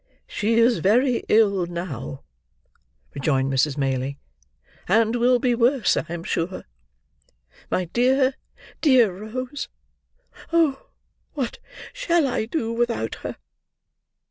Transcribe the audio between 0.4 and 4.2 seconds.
is very ill now," rejoined Mrs. Maylies;